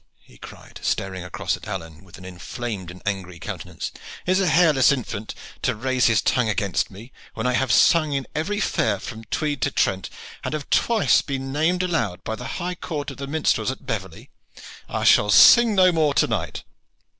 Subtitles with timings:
[0.23, 3.91] he cried, staring across at Alleyne with an inflamed and angry countenance.
[4.25, 8.25] "Is a hairless infant to raise his tongue against me, when I have sung in
[8.33, 10.09] every fair from Tweed to Trent,
[10.43, 14.31] and have twice been named aloud by the High Court of the Minstrels at Beverley?
[14.89, 16.63] I shall sing no more to night."